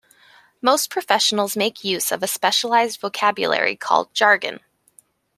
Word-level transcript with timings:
Most 0.63 0.89
professionals 0.89 1.55
make 1.55 1.83
use 1.83 2.11
of 2.11 2.23
a 2.23 2.27
specialised 2.27 3.01
vocabulary 3.01 3.75
called 3.75 4.11
jargon. 4.15 4.61